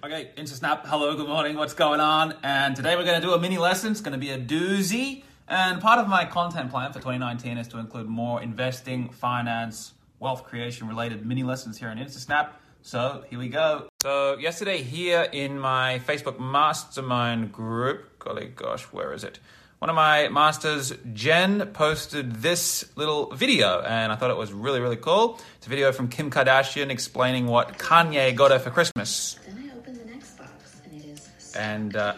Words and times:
Okay, 0.00 0.30
InstaSnap, 0.36 0.86
hello, 0.86 1.16
good 1.16 1.26
morning, 1.26 1.56
what's 1.56 1.74
going 1.74 1.98
on? 1.98 2.32
And 2.44 2.76
today 2.76 2.94
we're 2.94 3.04
going 3.04 3.20
to 3.20 3.26
do 3.26 3.34
a 3.34 3.40
mini 3.40 3.58
lesson. 3.58 3.90
It's 3.90 4.00
going 4.00 4.12
to 4.12 4.18
be 4.18 4.30
a 4.30 4.38
doozy. 4.38 5.24
And 5.48 5.80
part 5.80 5.98
of 5.98 6.06
my 6.06 6.24
content 6.24 6.70
plan 6.70 6.92
for 6.92 7.00
2019 7.00 7.58
is 7.58 7.66
to 7.68 7.78
include 7.78 8.06
more 8.06 8.40
investing, 8.40 9.08
finance, 9.08 9.94
wealth 10.20 10.44
creation 10.44 10.86
related 10.86 11.26
mini 11.26 11.42
lessons 11.42 11.78
here 11.78 11.88
on 11.88 11.96
InstaSnap. 11.96 12.50
So 12.80 13.24
here 13.28 13.40
we 13.40 13.48
go. 13.48 13.88
So 14.00 14.38
yesterday 14.38 14.82
here 14.82 15.22
in 15.32 15.58
my 15.58 16.00
Facebook 16.06 16.38
mastermind 16.38 17.50
group, 17.50 18.20
golly 18.20 18.52
gosh, 18.54 18.84
where 18.84 19.12
is 19.12 19.24
it? 19.24 19.40
One 19.80 19.90
of 19.90 19.96
my 19.96 20.28
masters, 20.28 20.92
Jen, 21.12 21.70
posted 21.72 22.36
this 22.36 22.84
little 22.94 23.34
video, 23.34 23.80
and 23.80 24.12
I 24.12 24.16
thought 24.16 24.30
it 24.30 24.36
was 24.36 24.52
really, 24.52 24.80
really 24.80 24.96
cool. 24.96 25.40
It's 25.56 25.66
a 25.66 25.70
video 25.70 25.90
from 25.90 26.08
Kim 26.08 26.30
Kardashian 26.30 26.90
explaining 26.90 27.46
what 27.46 27.78
Kanye 27.78 28.34
got 28.34 28.52
her 28.52 28.60
for 28.60 28.70
Christmas. 28.70 29.38
And 31.56 31.96
uh, 31.96 32.14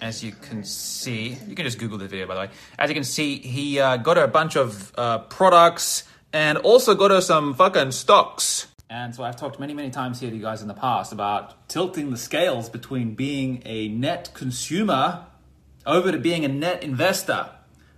as 0.00 0.22
you 0.22 0.32
can 0.32 0.64
see, 0.64 1.36
you 1.46 1.54
can 1.54 1.64
just 1.64 1.78
Google 1.78 1.98
the 1.98 2.08
video 2.08 2.26
by 2.26 2.34
the 2.34 2.40
way. 2.40 2.50
As 2.78 2.90
you 2.90 2.94
can 2.94 3.04
see, 3.04 3.38
he 3.38 3.80
uh, 3.80 3.96
got 3.96 4.16
her 4.16 4.24
a 4.24 4.28
bunch 4.28 4.56
of 4.56 4.92
uh, 4.96 5.18
products 5.18 6.04
and 6.32 6.58
also 6.58 6.94
got 6.94 7.10
her 7.10 7.20
some 7.20 7.54
fucking 7.54 7.92
stocks. 7.92 8.68
And 8.90 9.14
so 9.14 9.24
I've 9.24 9.36
talked 9.36 9.58
many, 9.58 9.72
many 9.72 9.90
times 9.90 10.20
here 10.20 10.30
to 10.30 10.36
you 10.36 10.42
guys 10.42 10.62
in 10.62 10.68
the 10.68 10.74
past 10.74 11.12
about 11.12 11.68
tilting 11.68 12.10
the 12.10 12.16
scales 12.16 12.68
between 12.68 13.14
being 13.14 13.62
a 13.64 13.88
net 13.88 14.30
consumer 14.34 15.26
over 15.86 16.12
to 16.12 16.18
being 16.18 16.44
a 16.44 16.48
net 16.48 16.82
investor. 16.82 17.50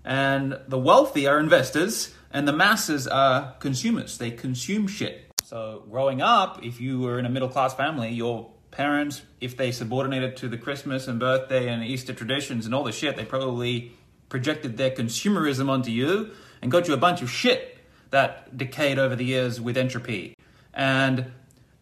And 0.05 0.59
the 0.69 0.79
wealthy 0.79 1.27
are 1.27 1.41
investors 1.41 2.15
and 2.31 2.47
the 2.47 2.53
masses 2.53 3.09
are 3.09 3.55
consumers. 3.59 4.19
They 4.19 4.31
consume 4.31 4.87
shit. 4.87 5.33
So 5.45 5.85
growing 5.91 6.23
up, 6.23 6.65
if 6.65 6.81
you 6.81 7.01
were 7.01 7.19
in 7.19 7.27
a 7.27 7.31
middle 7.31 7.49
class 7.49 7.75
family, 7.75 8.11
your 8.11 8.51
parents, 8.77 9.23
if 9.41 9.57
they 9.57 9.73
subordinated 9.73 10.37
to 10.37 10.49
the 10.49 10.59
Christmas 10.59 11.09
and 11.09 11.19
birthday 11.19 11.69
and 11.69 11.83
Easter 11.83 12.13
traditions 12.13 12.67
and 12.67 12.75
all 12.75 12.85
the 12.85 12.93
shit, 12.93 13.17
they 13.17 13.25
probably 13.25 13.93
projected 14.29 14.77
their 14.77 14.91
consumerism 14.91 15.71
onto 15.71 15.91
you 15.91 16.31
and 16.61 16.71
got 16.71 16.87
you 16.87 16.93
a 16.93 16.99
bunch 16.99 17.23
of 17.23 17.31
shit 17.31 17.79
that 18.11 18.55
decayed 18.57 18.99
over 18.99 19.17
the 19.17 19.25
years 19.25 19.61
with 19.61 19.79
entropy. 19.79 20.37
And 20.75 21.33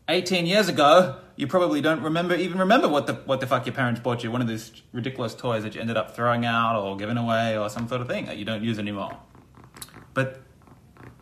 18 0.09 0.47
years 0.47 0.69
ago, 0.69 1.19
you 1.35 1.49
probably 1.49 1.81
don't 1.81 2.01
remember 2.01 2.37
even 2.37 2.59
remember 2.61 2.87
what 2.87 3.09
the 3.09 3.15
what 3.15 3.41
the 3.41 3.47
fuck 3.49 3.67
your 3.67 3.75
parents 3.75 4.01
bought 4.01 4.23
you. 4.23 4.31
One 4.31 4.41
of 4.41 4.47
these 4.47 4.71
ridiculous 4.93 5.35
toys 5.35 5.65
that 5.65 5.75
you 5.75 5.81
ended 5.81 5.97
up 5.97 6.15
throwing 6.15 6.45
out 6.45 6.81
or 6.81 6.97
giving 6.97 7.17
away 7.17 7.59
or 7.59 7.69
some 7.69 7.89
sort 7.89 8.03
of 8.03 8.07
thing 8.07 8.27
that 8.27 8.37
you 8.37 8.45
don't 8.45 8.63
use 8.63 8.79
anymore. 8.79 9.17
But 10.13 10.43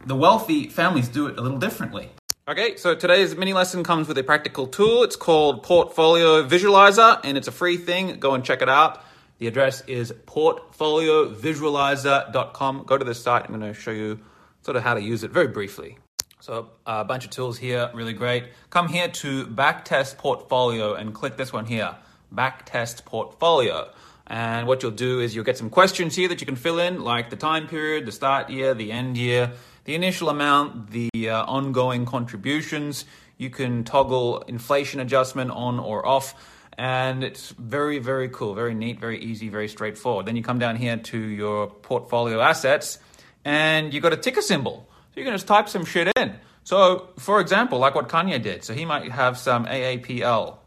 the 0.04 0.16
wealthy 0.16 0.68
families 0.68 1.08
do 1.08 1.28
it 1.28 1.38
a 1.38 1.40
little 1.40 1.58
differently. 1.58 2.10
Okay, 2.48 2.74
so 2.74 2.96
today's 2.96 3.36
mini 3.36 3.52
lesson 3.52 3.84
comes 3.84 4.08
with 4.08 4.18
a 4.18 4.24
practical 4.24 4.66
tool. 4.66 5.04
It's 5.04 5.14
called 5.14 5.62
Portfolio 5.62 6.42
Visualizer, 6.42 7.20
and 7.22 7.38
it's 7.38 7.46
a 7.46 7.52
free 7.52 7.76
thing. 7.76 8.18
Go 8.18 8.34
and 8.34 8.44
check 8.44 8.62
it 8.62 8.68
out. 8.68 9.00
The 9.38 9.46
address 9.46 9.84
is 9.86 10.12
portfoliovisualizer.com. 10.26 12.82
Go 12.84 12.98
to 12.98 13.04
this 13.04 13.22
site. 13.22 13.44
I'm 13.44 13.56
going 13.56 13.72
to 13.72 13.80
show 13.80 13.92
you 13.92 14.18
sort 14.62 14.76
of 14.76 14.82
how 14.82 14.94
to 14.94 15.00
use 15.00 15.22
it 15.22 15.30
very 15.30 15.46
briefly. 15.46 15.98
So 16.40 16.70
a 16.84 17.04
bunch 17.04 17.24
of 17.24 17.30
tools 17.30 17.58
here, 17.58 17.88
really 17.94 18.12
great. 18.12 18.46
Come 18.70 18.88
here 18.88 19.06
to 19.06 19.46
Backtest 19.46 20.18
Portfolio 20.18 20.94
and 20.94 21.14
click 21.14 21.36
this 21.36 21.52
one 21.52 21.66
here, 21.66 21.94
Backtest 22.34 23.04
Portfolio. 23.04 23.88
And 24.26 24.66
what 24.66 24.82
you'll 24.82 24.90
do 24.90 25.20
is 25.20 25.36
you'll 25.36 25.44
get 25.44 25.58
some 25.58 25.70
questions 25.70 26.16
here 26.16 26.28
that 26.28 26.40
you 26.40 26.46
can 26.46 26.56
fill 26.56 26.80
in, 26.80 27.04
like 27.04 27.30
the 27.30 27.36
time 27.36 27.68
period, 27.68 28.04
the 28.04 28.10
start 28.10 28.50
year, 28.50 28.74
the 28.74 28.90
end 28.90 29.16
year, 29.16 29.52
the 29.84 29.94
initial 29.94 30.28
amount, 30.28 30.90
the 30.90 31.10
uh, 31.28 31.44
ongoing 31.44 32.04
contributions. 32.06 33.04
You 33.36 33.50
can 33.50 33.84
toggle 33.84 34.42
inflation 34.42 35.00
adjustment 35.00 35.50
on 35.50 35.78
or 35.78 36.06
off. 36.06 36.34
And 36.78 37.22
it's 37.22 37.50
very, 37.50 37.98
very 37.98 38.28
cool, 38.28 38.54
very 38.54 38.74
neat, 38.74 38.98
very 38.98 39.18
easy, 39.18 39.48
very 39.48 39.68
straightforward. 39.68 40.26
Then 40.26 40.36
you 40.36 40.42
come 40.42 40.58
down 40.58 40.76
here 40.76 40.96
to 40.96 41.18
your 41.18 41.66
portfolio 41.66 42.40
assets 42.40 42.98
and 43.44 43.92
you've 43.92 44.02
got 44.02 44.12
a 44.12 44.16
ticker 44.16 44.42
symbol. 44.42 44.88
So 45.12 45.20
you 45.20 45.24
can 45.24 45.34
just 45.34 45.46
type 45.46 45.68
some 45.68 45.84
shit 45.84 46.10
in. 46.16 46.34
So, 46.64 47.08
for 47.18 47.40
example, 47.40 47.78
like 47.78 47.94
what 47.94 48.08
Kanye 48.08 48.40
did. 48.40 48.64
So 48.64 48.72
he 48.72 48.84
might 48.84 49.10
have 49.10 49.36
some 49.36 49.66
AAPL. 49.66 50.58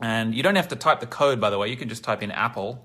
And 0.00 0.34
you 0.34 0.42
don't 0.42 0.56
have 0.56 0.68
to 0.68 0.76
type 0.76 1.00
the 1.00 1.06
code, 1.06 1.40
by 1.40 1.48
the 1.48 1.56
way. 1.56 1.68
You 1.68 1.76
can 1.76 1.88
just 1.88 2.04
type 2.04 2.22
in 2.22 2.30
Apple 2.30 2.84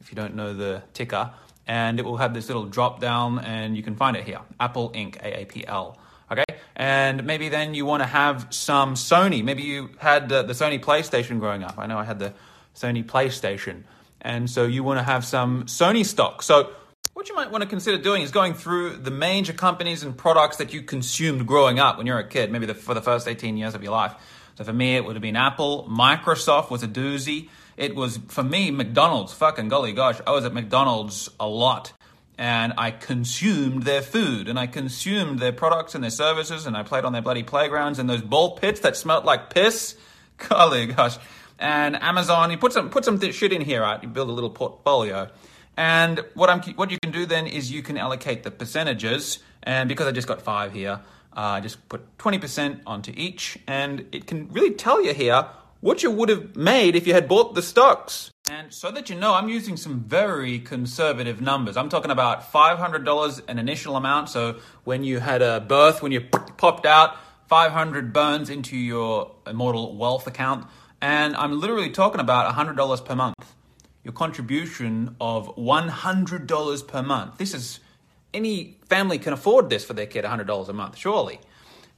if 0.00 0.10
you 0.10 0.16
don't 0.16 0.34
know 0.34 0.54
the 0.54 0.82
ticker 0.92 1.30
and 1.66 1.98
it 1.98 2.04
will 2.04 2.16
have 2.16 2.34
this 2.34 2.48
little 2.48 2.66
drop 2.66 3.00
down 3.00 3.38
and 3.38 3.76
you 3.76 3.82
can 3.82 3.94
find 3.96 4.16
it 4.16 4.24
here 4.24 4.40
Apple 4.58 4.90
Inc. 4.90 5.20
AAPL. 5.22 5.96
Okay, 6.30 6.44
and 6.74 7.24
maybe 7.24 7.50
then 7.50 7.74
you 7.74 7.84
want 7.84 8.02
to 8.02 8.06
have 8.06 8.46
some 8.50 8.94
Sony. 8.94 9.44
Maybe 9.44 9.62
you 9.62 9.90
had 9.98 10.30
the, 10.30 10.42
the 10.42 10.54
Sony 10.54 10.80
PlayStation 10.80 11.38
growing 11.38 11.62
up. 11.62 11.74
I 11.78 11.86
know 11.86 11.98
I 11.98 12.04
had 12.04 12.18
the 12.18 12.32
Sony 12.74 13.04
PlayStation, 13.04 13.82
and 14.22 14.48
so 14.48 14.64
you 14.64 14.82
want 14.82 14.98
to 14.98 15.02
have 15.02 15.26
some 15.26 15.64
Sony 15.64 16.06
stock. 16.06 16.42
So 16.42 16.72
what 17.12 17.28
you 17.28 17.34
might 17.34 17.50
want 17.50 17.62
to 17.62 17.68
consider 17.68 17.98
doing 17.98 18.22
is 18.22 18.30
going 18.30 18.54
through 18.54 18.96
the 18.96 19.10
major 19.10 19.52
companies 19.52 20.02
and 20.02 20.16
products 20.16 20.56
that 20.56 20.72
you 20.72 20.80
consumed 20.82 21.46
growing 21.46 21.78
up 21.78 21.98
when 21.98 22.06
you 22.06 22.14
were 22.14 22.20
a 22.20 22.26
kid, 22.26 22.50
maybe 22.50 22.64
the, 22.64 22.74
for 22.74 22.94
the 22.94 23.02
first 23.02 23.28
18 23.28 23.58
years 23.58 23.74
of 23.74 23.82
your 23.82 23.92
life. 23.92 24.14
So 24.54 24.64
for 24.64 24.72
me, 24.72 24.96
it 24.96 25.04
would 25.04 25.14
have 25.16 25.22
been 25.22 25.36
Apple. 25.36 25.86
Microsoft 25.90 26.70
was 26.70 26.82
a 26.82 26.88
doozy. 26.88 27.50
It 27.76 27.94
was, 27.94 28.18
for 28.28 28.42
me, 28.42 28.70
McDonald's. 28.70 29.32
Fucking 29.34 29.68
golly 29.68 29.92
gosh, 29.92 30.20
I 30.26 30.32
was 30.32 30.44
at 30.44 30.52
McDonald's 30.52 31.28
a 31.40 31.46
lot. 31.46 31.92
And 32.38 32.72
I 32.78 32.90
consumed 32.90 33.82
their 33.82 34.02
food 34.02 34.48
and 34.48 34.58
I 34.58 34.66
consumed 34.66 35.38
their 35.38 35.52
products 35.52 35.94
and 35.94 36.02
their 36.02 36.10
services 36.10 36.66
and 36.66 36.76
I 36.76 36.82
played 36.82 37.04
on 37.04 37.12
their 37.12 37.22
bloody 37.22 37.42
playgrounds 37.42 37.98
and 37.98 38.08
those 38.08 38.22
ball 38.22 38.56
pits 38.56 38.80
that 38.80 38.96
smelt 38.96 39.24
like 39.24 39.50
piss. 39.50 39.96
Golly 40.48 40.86
gosh. 40.86 41.18
And 41.58 42.02
Amazon, 42.02 42.50
you 42.50 42.56
put 42.56 42.72
some 42.72 42.90
put 42.90 43.04
some 43.04 43.20
shit 43.20 43.52
in 43.52 43.60
here, 43.60 43.82
right? 43.82 44.02
You 44.02 44.08
build 44.08 44.28
a 44.28 44.32
little 44.32 44.50
portfolio. 44.50 45.30
And 45.76 46.24
what 46.34 46.50
I'm 46.50 46.60
what 46.74 46.90
you 46.90 46.98
can 47.00 47.12
do 47.12 47.26
then 47.26 47.46
is 47.46 47.70
you 47.70 47.82
can 47.82 47.96
allocate 47.96 48.42
the 48.42 48.50
percentages. 48.50 49.38
And 49.62 49.88
because 49.88 50.06
I 50.06 50.12
just 50.12 50.26
got 50.26 50.42
five 50.42 50.72
here, 50.72 51.00
uh, 51.34 51.60
just 51.60 51.88
put 51.88 52.18
20% 52.18 52.80
onto 52.86 53.12
each, 53.16 53.58
and 53.66 54.06
it 54.12 54.26
can 54.26 54.48
really 54.52 54.72
tell 54.72 55.02
you 55.02 55.14
here 55.14 55.46
what 55.82 56.02
you 56.02 56.10
would 56.12 56.28
have 56.28 56.56
made 56.56 56.94
if 56.94 57.06
you 57.08 57.12
had 57.12 57.28
bought 57.28 57.54
the 57.54 57.60
stocks. 57.60 58.30
And 58.48 58.72
so 58.72 58.90
that 58.92 59.10
you 59.10 59.16
know, 59.16 59.34
I'm 59.34 59.48
using 59.48 59.76
some 59.76 60.00
very 60.00 60.60
conservative 60.60 61.40
numbers. 61.40 61.76
I'm 61.76 61.88
talking 61.88 62.12
about 62.12 62.52
$500 62.52 63.42
an 63.48 63.58
initial 63.58 63.96
amount. 63.96 64.28
So 64.28 64.60
when 64.84 65.02
you 65.02 65.18
had 65.18 65.42
a 65.42 65.60
birth, 65.60 66.00
when 66.00 66.12
you 66.12 66.20
popped 66.20 66.86
out, 66.86 67.16
500 67.48 68.12
burns 68.12 68.48
into 68.48 68.76
your 68.76 69.34
immortal 69.44 69.96
wealth 69.96 70.26
account. 70.26 70.66
And 71.00 71.36
I'm 71.36 71.60
literally 71.60 71.90
talking 71.90 72.20
about 72.20 72.54
$100 72.54 73.04
per 73.04 73.16
month. 73.16 73.54
Your 74.04 74.12
contribution 74.12 75.16
of 75.20 75.56
$100 75.56 76.88
per 76.88 77.02
month. 77.02 77.38
This 77.38 77.54
is 77.54 77.80
any 78.32 78.78
family 78.88 79.18
can 79.18 79.32
afford 79.32 79.68
this 79.68 79.84
for 79.84 79.94
their 79.94 80.06
kid 80.06 80.24
$100 80.24 80.68
a 80.68 80.72
month, 80.72 80.96
surely. 80.96 81.40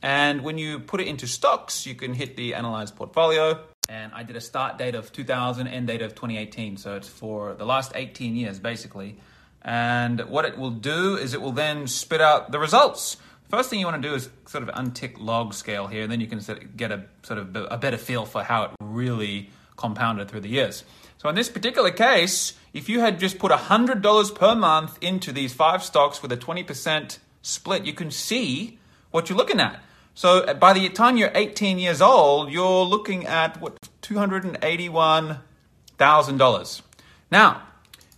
And 0.03 0.43
when 0.43 0.59
you 0.59 0.81
put 0.81 1.00
it 1.00 1.06
into 1.06 1.27
stocks, 1.27 1.87
you 1.87 1.94
can 1.94 2.15
hit 2.15 2.37
the 2.37 2.55
analyzed 2.55 2.97
portfolio. 2.97 3.65
And 3.89 4.12
I 4.12 4.22
did 4.22 4.37
a 4.37 4.41
start 4.41 4.78
date 4.78 4.95
of 4.95 5.12
2000, 5.12 5.67
end 5.67 5.87
date 5.87 6.03
of 6.03 6.15
2018. 6.15 6.77
So 6.77 6.97
it's 6.97 7.09
for 7.09 7.55
the 7.55 7.67
last 7.67 7.93
18 7.95 8.37
years, 8.37 8.59
basically. 8.59 9.17
And 9.62 10.21
what 10.22 10.45
it 10.45 10.59
will 10.59 10.71
do 10.71 11.17
is 11.17 11.34
it 11.34 11.41
will 11.41 11.53
then 11.53 11.87
spit 11.87 12.21
out 12.21 12.53
the 12.53 12.59
results. 12.59 13.17
First 13.49 13.71
thing 13.71 13.78
you 13.78 13.87
want 13.87 14.03
to 14.03 14.09
do 14.09 14.15
is 14.15 14.28
sort 14.47 14.67
of 14.67 14.75
untick 14.75 15.15
log 15.19 15.55
scale 15.55 15.87
here, 15.87 16.03
and 16.03 16.11
then 16.11 16.21
you 16.21 16.27
can 16.27 16.41
get 16.77 16.91
a 16.91 17.05
sort 17.23 17.39
of 17.39 17.55
a 17.55 17.77
better 17.77 17.99
feel 17.99 18.25
for 18.25 18.43
how 18.43 18.65
it 18.65 18.71
really 18.81 19.50
compounded 19.77 20.28
through 20.28 20.41
the 20.41 20.49
years. 20.49 20.84
So 21.19 21.28
in 21.28 21.34
this 21.34 21.49
particular 21.49 21.91
case, 21.91 22.55
if 22.73 22.89
you 22.89 23.00
had 23.00 23.19
just 23.19 23.39
put 23.39 23.53
$100 23.53 24.34
per 24.34 24.55
month 24.55 24.99
into 25.00 25.33
these 25.33 25.55
five 25.55 25.83
stocks 25.83 26.21
with 26.21 26.33
a 26.33 26.37
20% 26.37 27.19
split, 27.43 27.84
you 27.84 27.93
can 27.93 28.11
see 28.11 28.78
what 29.11 29.28
you're 29.28 29.39
looking 29.39 29.61
at. 29.61 29.83
So 30.15 30.41
uh, 30.41 30.55
by 30.55 30.73
the 30.73 30.89
time 30.91 31.17
you're 31.17 31.33
18 31.35 31.79
years 31.79 32.01
old, 32.01 32.51
you're 32.51 32.85
looking 32.85 33.27
at 33.27 33.61
what 33.61 33.77
$281,000. 34.03 36.83
Now, 37.31 37.62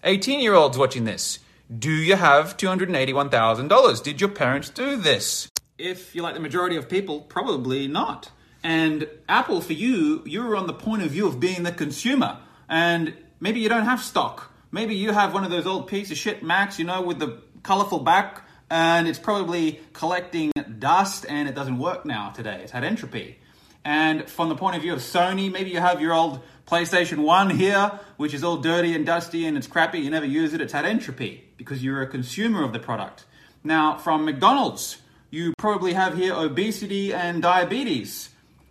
18 0.05 0.41
year 0.41 0.55
olds 0.55 0.76
watching 0.76 1.05
this, 1.05 1.38
do 1.76 1.91
you 1.91 2.17
have 2.17 2.56
$281,000? 2.56 4.03
Did 4.03 4.20
your 4.20 4.31
parents 4.31 4.69
do 4.69 4.97
this? 4.97 5.49
If 5.79 6.15
you're 6.15 6.23
like 6.23 6.35
the 6.35 6.41
majority 6.41 6.76
of 6.76 6.88
people, 6.88 7.23
probably 7.23 7.88
not. 7.88 8.31
And 8.62 9.09
Apple, 9.29 9.61
for 9.61 9.73
you, 9.73 10.23
you're 10.26 10.56
on 10.56 10.67
the 10.67 10.75
point 10.75 11.03
of 11.03 11.11
view 11.11 11.26
of 11.26 11.41
being 11.41 11.62
the 11.62 11.73
consumer. 11.73 12.38
And 12.69 13.15
maybe 13.41 13.61
you 13.61 13.69
don't 13.69 13.85
have 13.85 14.03
stock. 14.03 14.53
Maybe 14.70 14.94
you 14.94 15.12
have 15.12 15.32
one 15.32 15.44
of 15.44 15.50
those 15.50 15.67
old 15.67 15.88
piece 15.88 16.11
of 16.11 16.19
shit 16.19 16.43
Macs, 16.43 16.79
you 16.79 16.85
know, 16.85 17.00
with 17.00 17.19
the 17.19 17.41
colorful 17.62 18.00
back, 18.00 18.43
and 18.70 19.09
it's 19.09 19.19
probably 19.19 19.81
collecting 19.93 20.53
dust 20.78 21.26
and 21.28 21.49
it 21.49 21.55
doesn't 21.55 21.78
work 21.78 22.05
now 22.05 22.31
today. 22.31 22.61
It's 22.62 22.73
had 22.73 22.84
entropy. 22.84 23.38
And 23.84 24.28
from 24.28 24.49
the 24.49 24.56
point 24.56 24.76
of 24.76 24.82
view 24.82 24.93
of 24.93 24.99
Sony, 24.99 25.50
maybe 25.50 25.70
you 25.70 25.81
have 25.81 26.00
your 26.00 26.12
old 26.12 26.40
PlayStation 26.67 27.19
1 27.19 27.50
here, 27.50 28.00
which 28.17 28.34
is 28.34 28.43
all 28.43 28.56
dirty 28.56 28.94
and 28.94 29.06
dusty 29.06 29.46
and 29.46 29.56
it's 29.56 29.69
crappy, 29.69 30.00
you 30.00 30.11
never 30.11 30.26
use 30.26 30.55
it, 30.55 30.61
it's 30.61 30.73
had 30.73 30.84
entropy 30.84 31.44
because 31.56 31.84
you're 31.84 32.02
a 32.02 32.06
consumer 32.06 32.64
of 32.64 32.73
the 32.73 32.81
product. 32.81 33.25
Now, 33.62 33.96
from 33.96 34.25
McDonald's, 34.25 34.99
you 35.31 35.52
probably 35.58 35.93
have 35.93 36.17
here 36.17 36.34
obesity 36.34 37.12
and 37.14 37.43
diabetes. 37.43 38.31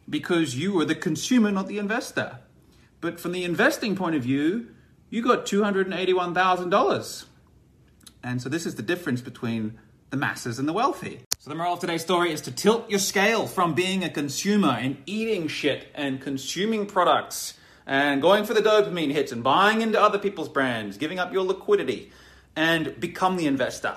because 0.09 0.55
you 0.55 0.71
were 0.73 0.85
the 0.85 0.95
consumer, 0.95 1.51
not 1.51 1.67
the 1.67 1.79
investor. 1.79 2.39
But 3.01 3.19
from 3.19 3.31
the 3.31 3.43
investing 3.43 3.95
point 3.95 4.15
of 4.15 4.23
view, 4.23 4.67
you 5.09 5.23
got 5.23 5.45
$281,000. 5.45 7.25
And 8.23 8.41
so 8.41 8.49
this 8.49 8.65
is 8.65 8.75
the 8.75 8.83
difference 8.83 9.21
between 9.21 9.79
the 10.09 10.17
masses 10.17 10.59
and 10.59 10.67
the 10.67 10.73
wealthy. 10.73 11.24
So 11.45 11.51
the 11.51 11.57
moral 11.57 11.73
of 11.73 11.79
today's 11.79 12.01
story 12.01 12.31
is 12.33 12.41
to 12.41 12.51
tilt 12.51 12.89
your 12.89 12.97
scale 12.97 13.45
from 13.45 13.75
being 13.75 14.03
a 14.03 14.09
consumer 14.09 14.75
and 14.81 14.97
eating 15.05 15.47
shit 15.47 15.85
and 15.93 16.19
consuming 16.19 16.87
products 16.87 17.53
and 17.85 18.19
going 18.19 18.45
for 18.45 18.55
the 18.55 18.61
dopamine 18.61 19.11
hits 19.11 19.31
and 19.31 19.43
buying 19.43 19.83
into 19.83 20.01
other 20.01 20.17
people's 20.17 20.49
brands, 20.49 20.97
giving 20.97 21.19
up 21.19 21.31
your 21.31 21.43
liquidity 21.43 22.11
and 22.55 22.99
become 22.99 23.37
the 23.37 23.45
investor. 23.45 23.95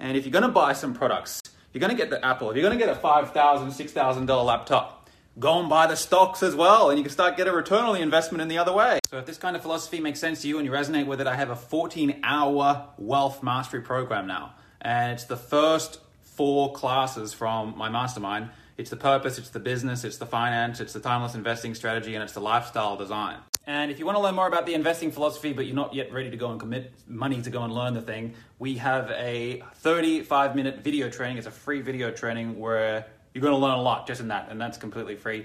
And 0.00 0.16
if 0.16 0.24
you're 0.24 0.32
going 0.32 0.42
to 0.42 0.48
buy 0.48 0.72
some 0.72 0.94
products, 0.94 1.42
you're 1.72 1.78
going 1.78 1.92
to 1.92 1.96
get 1.96 2.10
the 2.10 2.26
Apple, 2.26 2.50
if 2.50 2.56
you're 2.56 2.68
going 2.68 2.76
to 2.76 2.84
get 2.84 2.92
a 2.92 2.98
$5,000, 2.98 3.32
$6,000 3.32 4.44
laptop, 4.44 5.08
go 5.38 5.60
and 5.60 5.68
buy 5.68 5.86
the 5.86 5.94
stocks 5.94 6.42
as 6.42 6.56
well, 6.56 6.90
and 6.90 6.98
you 6.98 7.04
can 7.04 7.12
start 7.12 7.36
get 7.36 7.46
a 7.46 7.52
return 7.52 7.84
on 7.84 7.94
the 7.94 8.00
investment 8.00 8.42
in 8.42 8.48
the 8.48 8.58
other 8.58 8.72
way. 8.72 8.98
So 9.08 9.18
if 9.18 9.26
this 9.26 9.38
kind 9.38 9.54
of 9.54 9.62
philosophy 9.62 10.00
makes 10.00 10.18
sense 10.18 10.42
to 10.42 10.48
you 10.48 10.58
and 10.58 10.66
you 10.66 10.72
resonate 10.72 11.06
with 11.06 11.20
it, 11.20 11.28
I 11.28 11.36
have 11.36 11.50
a 11.50 11.54
14-hour 11.54 12.88
wealth 12.98 13.44
mastery 13.44 13.82
program 13.82 14.26
now, 14.26 14.54
and 14.80 15.12
it's 15.12 15.22
the 15.22 15.36
first 15.36 16.00
four 16.38 16.72
classes 16.72 17.32
from 17.32 17.76
my 17.76 17.88
mastermind. 17.88 18.48
It's 18.76 18.90
the 18.90 18.96
purpose, 18.96 19.38
it's 19.38 19.50
the 19.50 19.58
business, 19.58 20.04
it's 20.04 20.18
the 20.18 20.24
finance, 20.24 20.78
it's 20.78 20.92
the 20.92 21.00
timeless 21.00 21.34
investing 21.34 21.74
strategy, 21.74 22.14
and 22.14 22.22
it's 22.22 22.32
the 22.32 22.40
lifestyle 22.40 22.96
design. 22.96 23.38
And 23.66 23.90
if 23.90 23.98
you 23.98 24.06
want 24.06 24.18
to 24.18 24.22
learn 24.22 24.36
more 24.36 24.46
about 24.46 24.64
the 24.64 24.74
investing 24.74 25.10
philosophy, 25.10 25.52
but 25.52 25.66
you're 25.66 25.74
not 25.74 25.94
yet 25.94 26.12
ready 26.12 26.30
to 26.30 26.36
go 26.36 26.52
and 26.52 26.60
commit 26.60 26.92
money 27.08 27.42
to 27.42 27.50
go 27.50 27.64
and 27.64 27.74
learn 27.74 27.92
the 27.92 28.00
thing, 28.00 28.34
we 28.60 28.76
have 28.76 29.10
a 29.10 29.64
35 29.78 30.54
minute 30.54 30.84
video 30.84 31.10
training. 31.10 31.38
It's 31.38 31.48
a 31.48 31.50
free 31.50 31.80
video 31.80 32.12
training 32.12 32.56
where 32.56 33.06
you're 33.34 33.42
going 33.42 33.54
to 33.54 33.58
learn 33.58 33.76
a 33.76 33.82
lot 33.82 34.06
just 34.06 34.20
in 34.20 34.28
that, 34.28 34.46
and 34.48 34.60
that's 34.60 34.78
completely 34.78 35.16
free. 35.16 35.44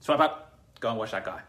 Swipe 0.00 0.20
up, 0.20 0.58
go 0.78 0.90
and 0.90 0.98
watch 0.98 1.12
that 1.12 1.24
guy. 1.24 1.40